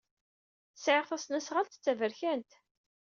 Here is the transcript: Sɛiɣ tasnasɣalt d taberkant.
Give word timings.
Sɛiɣ 0.75 1.05
tasnasɣalt 1.09 1.77
d 1.79 1.81
taberkant. 1.83 2.51